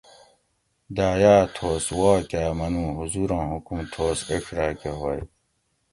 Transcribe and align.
دایہ 0.95 1.35
تھوس 1.55 1.85
واکاۤ 1.97 2.51
منو 2.57 2.85
حضوراں 2.97 3.45
حکم 3.51 3.77
تھوس 3.93 4.19
ایڄ 4.29 4.45
راۤکہ 4.57 4.91
ہوگ 4.99 5.23